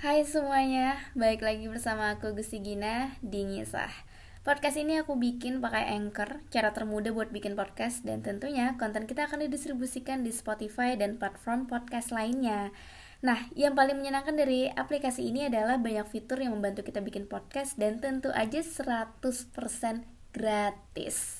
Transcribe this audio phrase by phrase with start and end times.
[0.00, 3.92] Hai semuanya, balik lagi bersama aku Gusti Gina di Ngisah.
[4.40, 9.28] Podcast ini aku bikin pakai Anchor, cara termudah buat bikin podcast Dan tentunya konten kita
[9.28, 12.72] akan didistribusikan di Spotify dan platform podcast lainnya.
[13.20, 17.76] Nah, yang paling menyenangkan dari aplikasi ini adalah banyak fitur yang membantu kita bikin podcast
[17.76, 19.20] Dan tentu aja 100%
[20.32, 21.39] gratis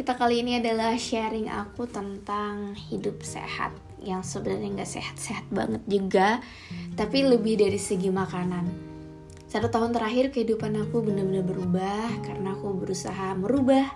[0.00, 3.68] kita kali ini adalah sharing aku tentang hidup sehat
[4.00, 6.40] yang sebenarnya nggak sehat-sehat banget juga,
[6.96, 8.64] tapi lebih dari segi makanan.
[9.44, 13.92] Satu tahun terakhir kehidupan aku benar-benar berubah karena aku berusaha merubah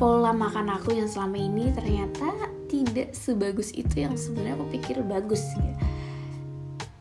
[0.00, 2.32] pola makan aku yang selama ini ternyata
[2.72, 5.44] tidak sebagus itu yang sebenarnya aku pikir bagus.
[5.52, 5.95] Gitu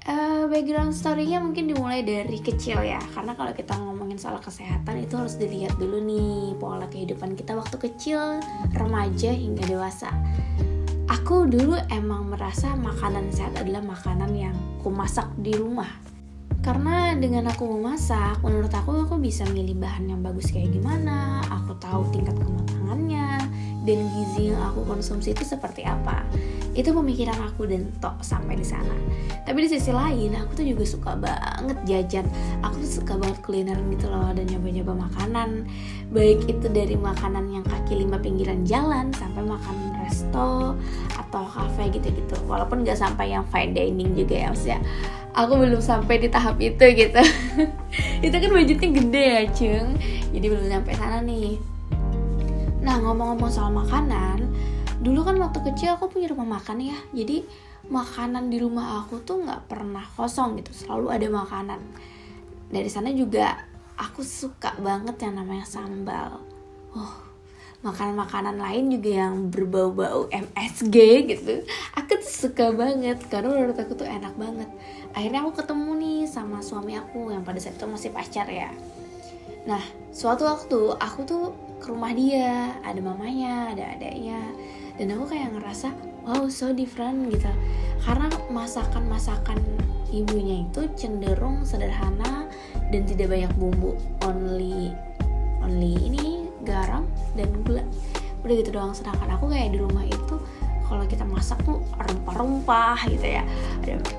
[0.06, 3.02] uh, background storynya mungkin dimulai dari kecil ya.
[3.14, 7.78] Karena kalau kita ngomongin soal kesehatan itu harus dilihat dulu nih pola kehidupan kita waktu
[7.82, 8.40] kecil
[8.74, 10.10] remaja hingga dewasa.
[11.06, 15.90] Aku dulu emang merasa makanan sehat adalah makanan yang aku masak di rumah.
[16.66, 21.78] Karena dengan aku memasak menurut aku aku bisa milih bahan yang bagus kayak gimana aku
[21.78, 23.38] tahu tingkat kematangannya
[23.86, 26.26] dan gizi yang aku konsumsi itu seperti apa
[26.76, 28.92] itu pemikiran aku dan tok sampai di sana.
[29.48, 32.28] Tapi di sisi lain aku tuh juga suka banget jajan.
[32.68, 35.64] Aku tuh suka banget kulineran gitu loh dan nyoba-nyoba makanan.
[36.12, 40.76] Baik itu dari makanan yang kaki lima pinggiran jalan sampai makan resto
[41.16, 42.36] atau cafe gitu-gitu.
[42.44, 44.84] Walaupun gak sampai yang fine dining juga ya maksudnya
[45.36, 47.24] aku belum sampai di tahap itu gitu.
[48.26, 49.88] Itu kan budgetnya gede ya cung
[50.36, 51.56] jadi belum sampai sana nih.
[52.84, 54.48] Nah ngomong-ngomong soal makanan
[55.06, 56.98] dulu kan waktu kecil aku punya rumah makan ya.
[57.14, 57.46] Jadi
[57.86, 60.74] makanan di rumah aku tuh nggak pernah kosong gitu.
[60.74, 61.78] Selalu ada makanan.
[62.74, 63.54] Dari sana juga
[63.94, 66.42] aku suka banget yang namanya sambal.
[66.98, 67.26] Oh
[67.86, 70.98] makanan-makanan lain juga yang berbau-bau MSG
[71.30, 71.62] gitu.
[71.94, 74.66] Aku tuh suka banget karena menurut aku tuh enak banget.
[75.14, 78.74] Akhirnya aku ketemu nih sama suami aku yang pada saat itu masih pacar ya.
[79.70, 81.44] Nah suatu waktu aku tuh
[81.86, 82.74] ke rumah dia.
[82.82, 84.42] Ada mamanya ada adiknya
[84.98, 85.94] dan aku kayak ngerasa
[86.26, 87.46] wow so different gitu.
[88.02, 89.62] Karena masakan-masakan
[90.10, 92.50] ibunya itu cenderung sederhana
[92.90, 93.94] dan tidak banyak bumbu.
[94.26, 94.90] Only
[95.62, 97.06] only ini garam
[97.38, 97.86] dan gula.
[98.42, 98.98] Udah gitu doang.
[98.98, 100.42] Sedangkan aku kayak di rumah itu
[100.90, 103.46] kalau kita masak tuh rempah-rempah gitu ya.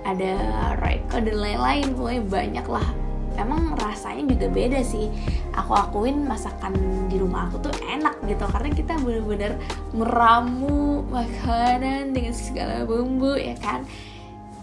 [0.06, 0.30] Ada
[0.78, 1.98] ada dan lain-lain.
[1.98, 3.05] Pokoknya banyak lah
[3.36, 5.08] emang rasanya juga beda sih.
[5.56, 6.72] Aku akuin masakan
[7.08, 9.52] di rumah aku tuh enak gitu karena kita bener-bener
[9.92, 13.84] meramu makanan dengan segala bumbu ya kan?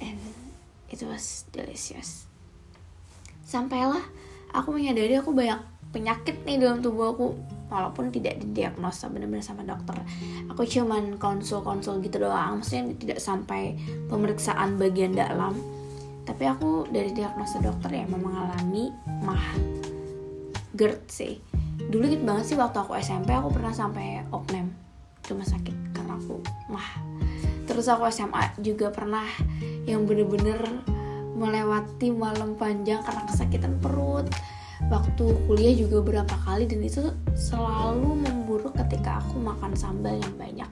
[0.01, 0.19] And
[0.91, 2.25] it was delicious.
[3.45, 4.01] Sampailah
[4.53, 5.61] aku menyadari aku banyak
[5.93, 7.37] penyakit nih dalam tubuh aku
[7.69, 9.97] walaupun tidak didiagnosa benar-benar sama dokter.
[10.49, 13.77] Aku cuman konsul-konsul gitu doang maksudnya tidak sampai
[14.09, 15.57] pemeriksaan bagian dalam
[16.23, 18.91] tapi aku dari diagnosa dokter ya mengalami
[19.23, 19.59] mah
[20.73, 21.33] GERD sih.
[21.77, 24.71] Dulu gitu banget sih waktu aku SMP aku pernah sampai opname
[25.27, 26.39] rumah sakit karena aku
[26.71, 26.89] mah.
[27.67, 29.23] Terus aku SMA juga pernah
[29.87, 30.59] yang bener-bener
[31.35, 34.27] melewati malam panjang karena kesakitan perut.
[34.91, 37.07] Waktu kuliah juga berapa kali dan itu
[37.39, 40.71] selalu memburuk ketika aku makan sambal yang banyak.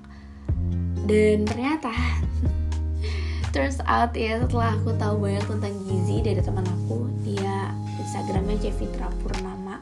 [1.08, 1.92] Dan ternyata
[3.52, 9.12] turns out ya setelah aku tahu banyak tentang gizi dari teman aku dia instagramnya Jevitra
[9.20, 9.78] Purnama.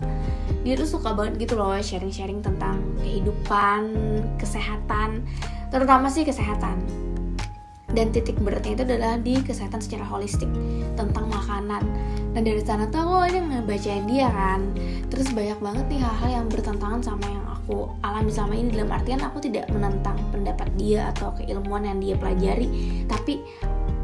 [0.65, 3.93] Dia tuh suka banget gitu loh sharing-sharing tentang kehidupan
[4.41, 5.23] kesehatan
[5.69, 6.81] terutama sih kesehatan.
[7.89, 10.49] Dan titik beratnya itu adalah di kesehatan secara holistik
[10.93, 11.81] tentang makanan.
[12.37, 14.61] Dan dari sana tuh aku aja ngebacain dia kan.
[15.09, 19.21] Terus banyak banget nih hal-hal yang bertentangan sama yang aku alami selama ini dalam artian
[19.21, 22.65] aku tidak menentang pendapat dia atau keilmuan yang dia pelajari
[23.05, 23.45] tapi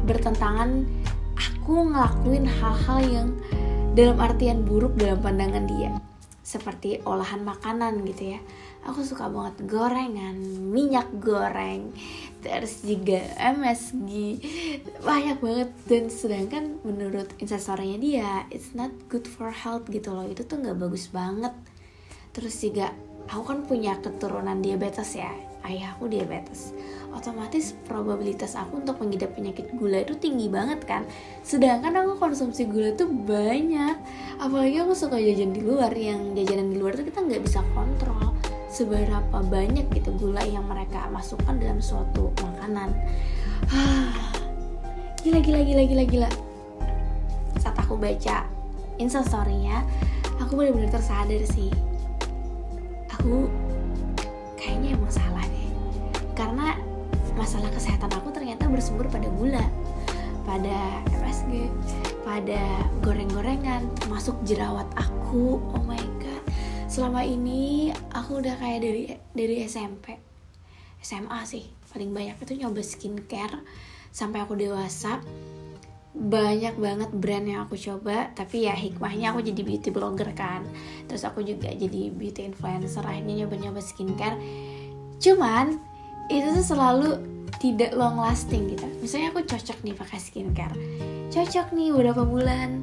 [0.06, 0.86] bertentangan
[1.34, 3.28] aku ngelakuin hal-hal yang
[3.98, 5.90] dalam artian buruk dalam pandangan dia.
[6.46, 8.40] Seperti olahan makanan gitu ya.
[8.86, 10.38] Aku suka banget gorengan
[10.70, 11.90] minyak goreng
[12.46, 14.38] terus juga MSG
[15.02, 15.74] banyak banget.
[15.90, 20.22] Dan sedangkan menurut instastorynya dia it's not good for health gitu loh.
[20.22, 21.50] Itu tuh nggak bagus banget.
[22.30, 22.94] Terus juga
[23.30, 25.32] aku kan punya keturunan diabetes ya.
[25.66, 26.70] Ayahku diabetes.
[27.10, 31.02] Otomatis probabilitas aku untuk mengidap penyakit gula itu tinggi banget kan?
[31.42, 33.98] Sedangkan aku konsumsi gula tuh banyak.
[34.38, 35.90] Apalagi aku suka jajan di luar.
[35.90, 38.30] Yang jajanan di luar tuh kita nggak bisa kontrol
[38.70, 42.94] seberapa banyak gitu gula yang mereka masukkan dalam suatu makanan.
[45.26, 46.30] Gila gila gila gila gila.
[47.58, 48.46] Saat aku baca
[49.02, 49.82] instastorynya
[50.38, 51.72] aku benar-benar tersadar sih
[53.26, 53.50] aku
[54.54, 55.66] kayaknya emang salah deh.
[56.38, 56.78] Karena
[57.34, 59.66] masalah kesehatan aku ternyata bersumber pada gula
[60.46, 61.66] pada MSG
[62.22, 65.58] pada goreng-gorengan masuk jerawat aku.
[65.58, 66.42] Oh my god.
[66.86, 70.14] Selama ini aku udah kayak dari dari SMP
[71.02, 73.58] SMA sih paling banyak itu nyoba skincare
[74.14, 75.18] sampai aku dewasa
[76.16, 80.64] banyak banget brand yang aku coba tapi ya hikmahnya aku jadi beauty blogger kan.
[81.06, 84.40] Terus aku juga jadi beauty influencer akhirnya nyoba-nyoba skincare.
[85.20, 85.76] Cuman
[86.32, 87.20] itu tuh selalu
[87.60, 88.88] tidak long lasting gitu.
[89.04, 90.76] Misalnya aku cocok nih pakai skincare.
[91.28, 92.82] Cocok nih beberapa bulan.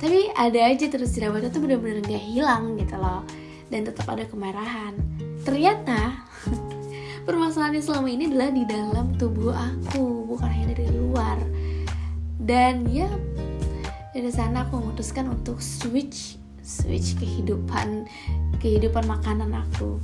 [0.00, 3.20] Tapi ada aja terus jerawatnya tuh bener-bener gak hilang gitu loh.
[3.68, 4.96] Dan tetap ada kemerahan
[5.44, 6.20] ternyata
[7.26, 11.38] permasalahannya selama ini adalah di dalam tubuh aku bukan hanya dari luar
[12.40, 13.08] dan ya
[14.10, 18.08] dari sana aku memutuskan untuk switch switch kehidupan
[18.58, 20.00] kehidupan makanan aku.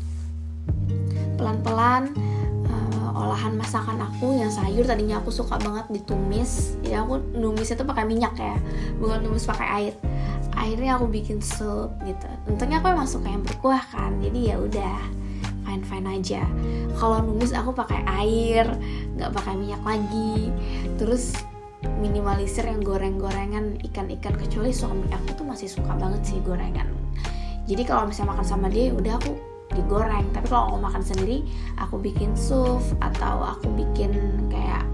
[1.37, 2.17] Pelan-pelan
[3.17, 6.77] olahan masakan aku yang sayur tadinya aku suka banget ditumis.
[6.85, 8.57] Jadi aku numis itu pakai minyak ya
[9.01, 9.95] bukan numis pakai air.
[10.53, 12.29] Akhirnya aku bikin sup gitu.
[12.45, 14.99] Untungnya aku emang suka yang berkuah kan jadi ya udah
[15.65, 16.45] fine fine aja.
[17.01, 18.69] Kalau numis aku pakai air
[19.17, 20.53] nggak pakai minyak lagi.
[21.01, 21.33] Terus
[21.99, 26.87] minimalisir yang goreng-gorengan ikan-ikan kecuali suami aku tuh masih suka banget sih gorengan.
[27.67, 29.35] Jadi kalau misalnya makan sama dia udah aku
[29.75, 30.27] digoreng.
[30.31, 31.43] Tapi kalau aku makan sendiri
[31.79, 34.15] aku bikin sup atau aku bikin
[34.51, 34.87] kayak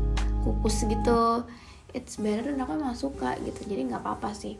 [0.43, 1.45] kukus gitu
[1.93, 3.69] it's better dan aku emang suka gitu.
[3.69, 4.57] Jadi nggak apa-apa sih.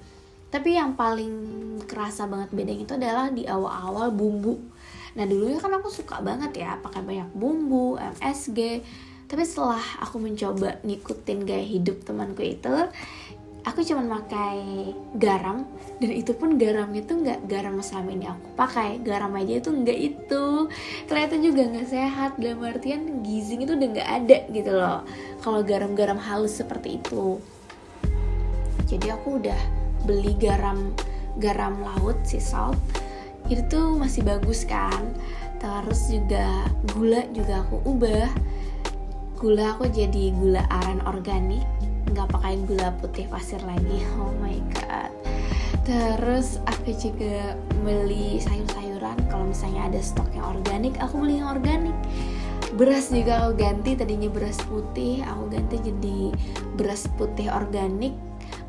[0.53, 1.33] Tapi yang paling
[1.89, 4.61] kerasa banget bedanya itu adalah di awal-awal bumbu.
[5.17, 8.85] Nah dulunya kan aku suka banget ya pakai banyak bumbu MSG
[9.33, 12.69] tapi setelah aku mencoba ngikutin gaya hidup temanku itu
[13.63, 15.65] aku cuma pakai garam.
[15.97, 19.01] Dan itu pun garamnya tuh nggak garam selama ini aku pakai.
[19.01, 20.45] Garam aja itu nggak itu.
[21.07, 22.31] Ternyata juga nggak sehat.
[22.37, 25.01] Dalam artian gizi itu udah nggak ada gitu loh.
[25.41, 27.39] Kalau garam-garam halus seperti itu.
[28.91, 29.61] Jadi aku udah
[30.05, 30.93] beli garam
[31.39, 32.77] garam laut si salt.
[33.47, 35.15] Itu masih bagus kan.
[35.63, 38.29] Terus juga gula juga aku ubah
[39.43, 41.67] gula aku jadi gula aren organik.
[42.15, 44.07] Nggak pakai gula putih pasir lagi.
[44.23, 45.11] Oh my god.
[45.83, 49.19] Terus aku juga beli sayur-sayuran.
[49.27, 51.97] Kalau misalnya ada stok yang organik aku beli yang organik.
[52.79, 55.27] Beras juga aku ganti tadinya beras putih.
[55.27, 56.31] Aku ganti jadi
[56.79, 58.15] beras putih organik.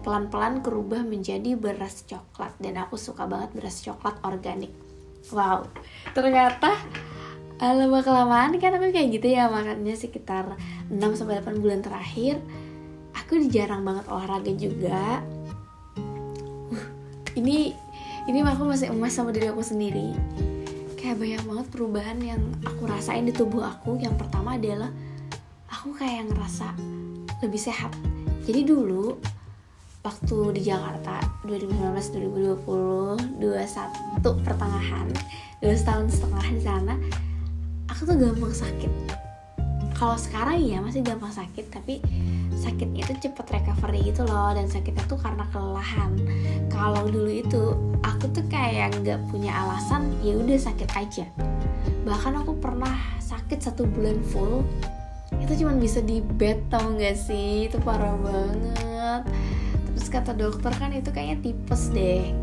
[0.01, 2.57] Pelan-pelan kerubah menjadi beras coklat.
[2.57, 4.73] Dan aku suka banget beras coklat organik.
[5.29, 5.69] Wow.
[6.17, 6.81] Ternyata
[7.71, 8.51] lama kelamaan.
[8.59, 10.59] Kan aku kayak gitu ya makannya sekitar
[10.91, 12.43] 6 sampai 8 bulan terakhir.
[13.23, 15.23] Aku jarang banget olahraga juga.
[16.67, 16.83] Uh,
[17.39, 17.71] ini
[18.27, 20.11] ini aku masih emas sama diri aku sendiri.
[20.99, 23.95] Kayak banyak banget perubahan yang aku rasain di tubuh aku.
[23.95, 24.91] Yang pertama adalah
[25.71, 26.75] aku kayak ngerasa
[27.39, 27.95] lebih sehat.
[28.43, 29.15] Jadi dulu
[30.03, 35.07] waktu di Jakarta 2019 2020 21 pertengahan
[35.63, 36.93] dua tahun setengah di sana
[37.93, 38.91] aku tuh gampang sakit.
[39.93, 42.01] Kalau sekarang ya masih gampang sakit tapi
[42.57, 46.17] sakitnya itu cepet recovery gitu loh dan sakitnya tuh karena kelelahan.
[46.73, 51.25] Kalau dulu itu aku tuh kayak nggak punya alasan ya udah sakit aja.
[52.03, 54.65] Bahkan aku pernah sakit satu bulan full
[55.37, 57.69] itu cuma bisa di bed tau gak sih?
[57.69, 59.21] Itu parah banget.
[59.93, 62.42] Terus kata dokter kan itu kayaknya tipes deh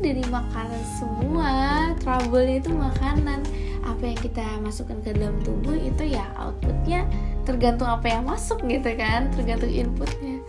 [0.00, 1.52] dari makanan semua.
[2.00, 3.44] Trouble itu makanan.
[3.84, 7.04] Apa yang kita masukkan ke dalam tubuh itu ya outputnya
[7.44, 10.40] tergantung apa yang masuk gitu kan tergantung inputnya.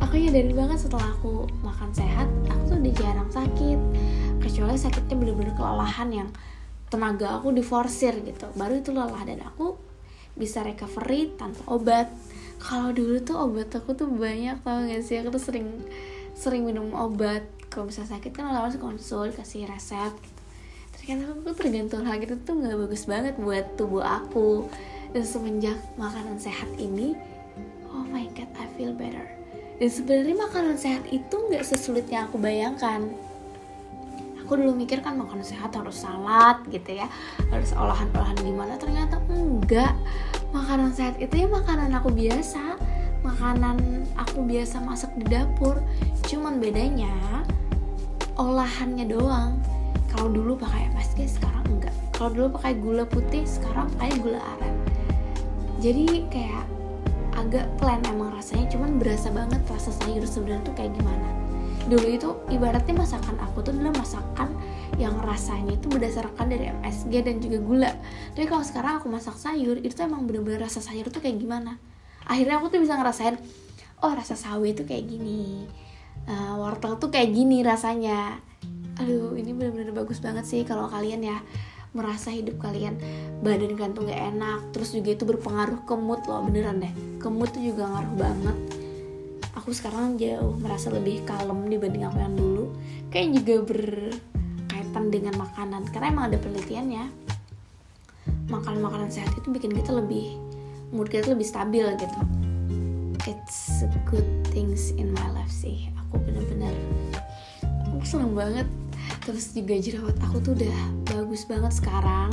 [0.00, 3.78] Aku nyadarin banget setelah aku makan sehat aku tuh udah jarang sakit.
[4.40, 6.28] Kecuali sakitnya bener-bener kelelahan yang
[6.88, 8.48] tenaga aku diforsir gitu.
[8.56, 9.76] Baru itu lelah dan aku
[10.36, 12.06] bisa recovery tanpa obat.
[12.60, 15.20] Kalau dulu tuh obat aku tuh banyak tau gak sih?
[15.20, 15.68] Aku tuh sering
[16.36, 20.42] sering minum obat kalau bisa sakit kan langsung konsul kasih resep gitu.
[20.96, 24.64] Ternyata aku tergantung hal gitu tuh nggak bagus banget buat tubuh aku.
[25.12, 27.12] Dan semenjak makanan sehat ini
[27.92, 29.28] oh my god I feel better.
[29.76, 33.12] Dan sebenarnya makanan sehat itu nggak sesulit yang aku bayangkan.
[34.40, 37.12] Aku dulu mikir kan makanan sehat harus salad gitu ya
[37.52, 38.80] harus olahan-olahan gimana.
[38.80, 39.92] Ternyata enggak.
[40.56, 42.80] Makanan sehat itu ya makanan aku biasa.
[43.20, 45.76] Makanan aku biasa masak di dapur.
[46.24, 47.44] Cuman bedanya
[48.36, 49.56] olahannya doang.
[50.12, 51.92] Kalau dulu pakai MSG sekarang enggak.
[52.16, 54.76] Kalau dulu pakai gula putih sekarang pakai gula aren.
[55.80, 56.64] Jadi kayak
[57.36, 61.28] agak plain emang rasanya cuman berasa banget rasa sayur sebenarnya tuh kayak gimana.
[61.86, 64.48] Dulu itu ibaratnya masakan aku tuh adalah masakan
[64.96, 67.92] yang rasanya itu berdasarkan dari MSG dan juga gula.
[68.32, 71.76] Tapi kalau sekarang aku masak sayur itu emang bener-bener rasa sayur tuh kayak gimana.
[72.24, 73.36] Akhirnya aku tuh bisa ngerasain
[74.04, 75.64] oh rasa sawi itu kayak gini
[76.30, 78.38] uh, wortel tuh kayak gini rasanya.
[79.02, 81.38] Aduh ini bener-bener bagus banget sih kalau kalian ya
[81.96, 83.00] merasa hidup kalian
[83.40, 86.92] badan kalian tuh gak enak terus juga itu berpengaruh ke mood loh beneran deh.
[87.20, 88.56] Ke mood tuh juga ngaruh banget.
[89.56, 92.64] Aku sekarang jauh merasa lebih kalem dibanding aku yang dulu.
[93.08, 97.04] Kayak juga berkaitan dengan makanan karena emang ada penelitiannya.
[98.46, 100.38] Makan makanan sehat itu bikin kita lebih
[100.94, 102.45] mood kita lebih stabil gitu
[103.26, 105.90] it's good things in my life sih.
[106.06, 106.70] Aku bener-bener
[107.90, 108.66] aku seneng banget.
[109.26, 110.78] Terus juga jerawat aku tuh udah
[111.10, 112.30] bagus banget sekarang.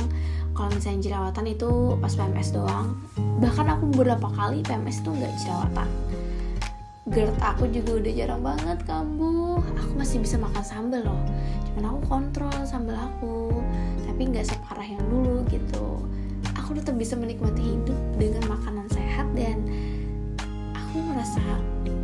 [0.54, 2.94] Kalau misalnya jerawatan itu pas PMS doang.
[3.42, 5.90] Bahkan aku beberapa kali PMS tuh nggak jerawatan.
[7.04, 9.58] GERD aku juga udah jarang banget kambuh.
[9.82, 11.22] Aku masih bisa makan sambal loh.
[11.68, 13.50] Cuman aku kontrol sambal aku.
[14.06, 16.06] Tapi nggak separah yang dulu gitu.
[16.54, 19.58] Aku tetap bisa menikmati hidup dengan makanan sehat dan
[20.94, 21.42] aku merasa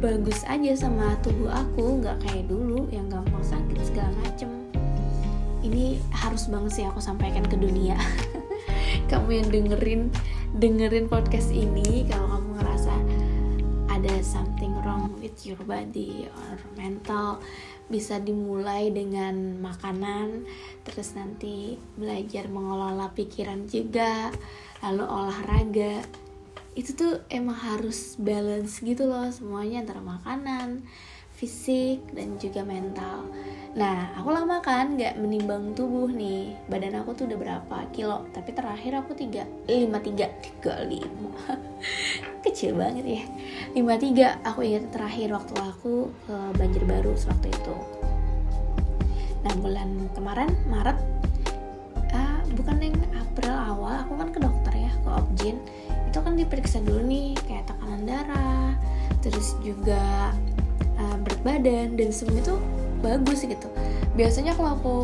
[0.03, 4.51] bagus aja sama tubuh aku nggak kayak dulu yang gampang sakit segala macem.
[5.63, 7.95] Ini harus banget sih aku sampaikan ke dunia.
[9.15, 10.11] Kamu yang dengerin
[10.59, 12.95] dengerin podcast ini kalau kamu ngerasa
[13.95, 17.39] ada something wrong with your body or mental
[17.87, 20.51] bisa dimulai dengan makanan
[20.83, 24.35] terus nanti belajar mengelola pikiran juga
[24.83, 26.03] lalu olahraga
[26.79, 30.87] itu tuh emang harus balance gitu loh semuanya antara makanan
[31.35, 33.27] fisik dan juga mental
[33.71, 36.59] Nah, aku lama kan nggak menimbang tubuh nih.
[36.67, 41.55] Badan aku tuh udah berapa kilo, tapi terakhir aku tiga, lima tiga, tiga lima,
[42.45, 43.23] kecil banget ya.
[43.71, 47.77] Lima tiga, aku ingat terakhir waktu aku ke Banjarbaru waktu itu.
[49.47, 50.99] Nah, bulan kemarin Maret,
[52.11, 55.57] ah, bukan yang April awal, aku kan ke dokter ya, ke Objin.
[56.11, 58.75] Itu kan diperiksa dulu nih, kayak tekanan darah,
[59.23, 60.35] terus juga
[60.99, 62.61] uh, berat badan dan semuanya tuh
[63.01, 63.69] bagus gitu.
[64.19, 64.97] Biasanya kalau aku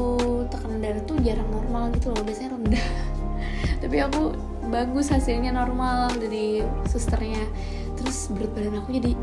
[0.50, 2.86] tekanan darah tuh jarang normal gitu loh biasanya rendah.
[3.86, 4.34] Tapi aku
[4.66, 7.46] bagus hasilnya normal dari susternya.
[7.94, 9.14] Terus berat badan aku jadi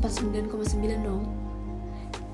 [0.00, 1.39] 49,9 dong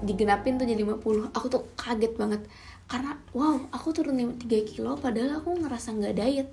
[0.05, 2.43] digenapin tuh jadi 50 aku tuh kaget banget.
[2.87, 6.49] Karena wow aku turun 3 kilo padahal aku ngerasa nggak diet.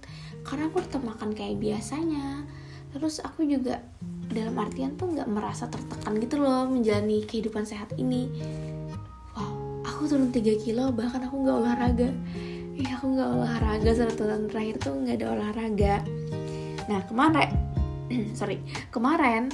[0.46, 2.48] Karena aku tetap makan kayak biasanya.
[2.94, 3.82] Terus aku juga
[4.30, 8.30] dalam artian tuh nggak merasa tertekan gitu loh menjalani kehidupan sehat ini.
[9.84, 12.10] Aku turun 3 kilo bahkan aku nggak olahraga.
[12.74, 15.96] Iya aku nggak olahraga satu tahun terakhir tuh nggak ada olahraga.
[16.92, 17.50] Nah kemarin
[18.40, 18.60] sorry.
[18.92, 19.48] Kemarin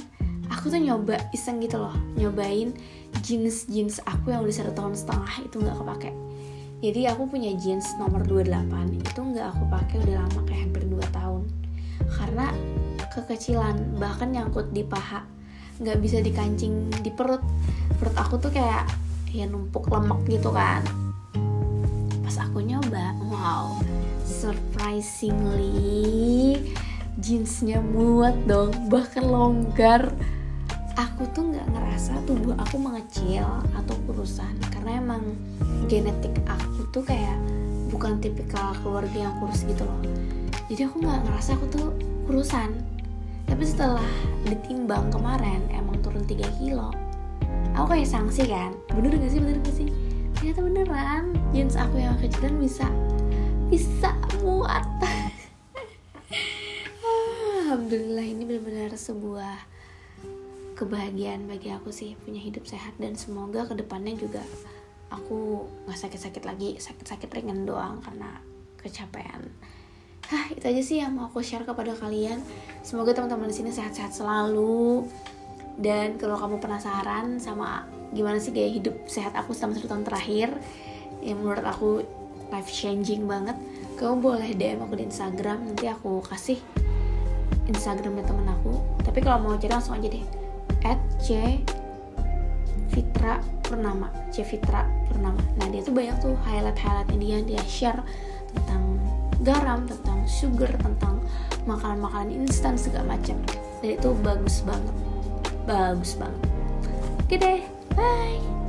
[0.50, 2.74] aku tuh nyoba iseng gitu loh nyobain
[3.20, 6.10] jeans jeans aku yang udah satu tahun setengah itu nggak kepake.
[6.80, 10.96] Jadi aku punya jeans nomor 28 itu nggak aku pakai udah lama kayak hampir 2
[11.12, 11.44] tahun.
[12.08, 12.46] Karena
[13.12, 15.24] kekecilan bahkan nyangkut di paha
[15.80, 17.44] nggak bisa dikancing di perut.
[18.00, 18.88] Perut aku tuh kayak
[19.30, 20.80] ya numpuk lemak gitu kan.
[22.24, 23.76] Pas aku nyoba wow
[24.24, 26.56] surprisingly
[27.20, 30.08] jeansnya muat dong bahkan longgar
[31.00, 34.52] aku tuh nggak ngerasa tubuh aku mengecil atau kurusan.
[34.68, 35.22] Karena emang
[35.88, 37.36] genetik aku tuh kayak
[37.88, 40.00] bukan tipikal keluarga yang kurus gitu loh.
[40.68, 41.86] Jadi aku nggak ngerasa aku tuh
[42.28, 42.76] kurusan.
[43.48, 44.06] Tapi setelah
[44.46, 46.94] ditimbang kemarin emang turun 3 kilo
[47.74, 48.76] aku kayak sanksi kan?
[48.92, 49.40] Bener gak sih?
[49.40, 49.88] Bener gak sih?
[50.36, 51.24] Ternyata beneran.
[51.52, 52.86] Jeans aku yang kecilan bisa
[53.72, 54.10] bisa
[54.42, 54.84] muat.
[57.64, 59.56] Alhamdulillah ini benar-benar sebuah
[60.80, 64.40] kebahagiaan bagi aku sih punya hidup sehat dan semoga ke depannya juga
[65.12, 68.40] aku nggak sakit-sakit lagi sakit-sakit ringan doang karena
[68.80, 69.52] kecapean.
[70.32, 72.40] Hah, itu aja sih yang mau aku share kepada kalian.
[72.80, 75.04] Semoga teman-teman di sini sehat-sehat selalu.
[75.76, 77.84] Dan kalau kamu penasaran sama
[78.14, 80.48] gimana sih gaya hidup sehat aku selama satu tahun terakhir
[81.20, 82.06] yang menurut aku
[82.50, 83.58] life changing banget
[84.00, 85.66] kamu boleh DM aku di Instagram.
[85.66, 86.56] Nanti aku kasih
[87.68, 88.80] Instagramnya temen aku.
[89.02, 90.39] Tapi kalau mau cari langsung aja deh
[90.84, 91.60] at c
[92.90, 94.10] Fitra Purnama.
[94.34, 95.38] C Fitra Purnama.
[95.56, 97.38] Nah dia tuh banyak tuh highlight highlightnya dia.
[97.54, 98.02] Dia share
[98.50, 98.98] tentang
[99.46, 101.22] garam tentang sugar tentang
[101.64, 103.38] makanan-makanan instan segala macam.
[103.80, 104.96] Dan itu bagus banget.
[105.64, 106.42] Bagus banget.
[107.24, 107.60] Oke deh.
[107.94, 108.59] Bye